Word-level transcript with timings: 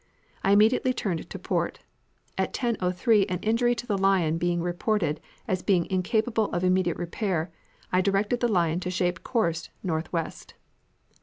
I 0.43 0.51
immediately 0.51 0.93
turned 0.95 1.29
to 1.29 1.37
port. 1.37 1.77
At 2.35 2.53
10.03 2.55 3.27
an 3.29 3.37
injury 3.41 3.75
to 3.75 3.85
the 3.85 3.99
Lion 3.99 4.39
being 4.39 4.59
reported 4.59 5.19
as 5.47 5.61
being 5.61 5.85
incapable 5.91 6.45
of 6.51 6.63
immediate 6.63 6.97
repair, 6.97 7.51
I 7.91 8.01
directed 8.01 8.39
the 8.39 8.47
Lion 8.47 8.79
to 8.79 8.89
shape 8.89 9.21
course 9.23 9.69
northwest. 9.83 10.55